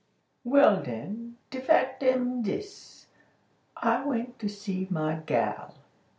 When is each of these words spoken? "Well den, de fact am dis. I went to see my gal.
"Well 0.43 0.81
den, 0.81 1.37
de 1.51 1.59
fact 1.59 2.01
am 2.01 2.41
dis. 2.41 3.05
I 3.77 4.03
went 4.03 4.39
to 4.39 4.49
see 4.49 4.87
my 4.89 5.21
gal. 5.27 5.75